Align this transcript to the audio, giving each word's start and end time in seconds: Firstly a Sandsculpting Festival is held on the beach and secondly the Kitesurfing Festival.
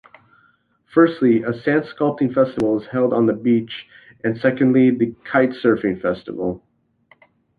Firstly 0.91 1.43
a 1.43 1.51
Sandsculpting 1.51 2.33
Festival 2.33 2.81
is 2.81 2.87
held 2.87 3.13
on 3.13 3.27
the 3.27 3.33
beach 3.33 3.85
and 4.23 4.35
secondly 4.35 4.89
the 4.89 5.13
Kitesurfing 5.31 6.01
Festival. 6.01 6.63